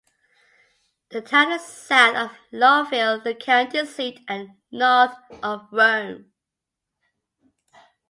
[1.11, 6.33] The town is south of Lowville, the county seat, and north of Rome.